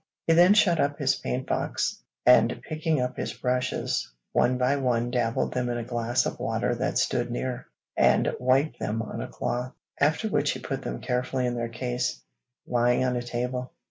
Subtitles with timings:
[0.25, 5.11] He then shut up his paint box, and picking up his brushes one by one
[5.11, 9.27] dabbled them in a glass of water that stood near, and wiped them on a
[9.27, 12.19] cloth, after which he put them carefully in their case,
[12.65, 13.73] lying on a table.